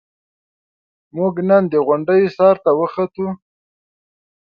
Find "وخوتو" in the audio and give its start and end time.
2.79-3.27